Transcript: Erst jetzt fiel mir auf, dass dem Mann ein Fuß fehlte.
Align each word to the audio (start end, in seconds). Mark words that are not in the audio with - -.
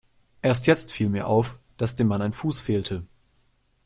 Erst 0.41 0.65
jetzt 0.65 0.91
fiel 0.91 1.09
mir 1.09 1.27
auf, 1.27 1.59
dass 1.77 1.93
dem 1.93 2.07
Mann 2.07 2.23
ein 2.23 2.33
Fuß 2.33 2.59
fehlte. 2.59 3.05